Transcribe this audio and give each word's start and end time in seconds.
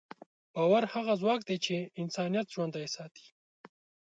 باور 0.53 0.83
هغه 0.93 1.13
ځواک 1.21 1.41
دی 1.49 1.57
چې 1.65 1.75
انسانیت 2.01 2.47
ژوندی 2.53 2.87
ساتي. 2.95 3.27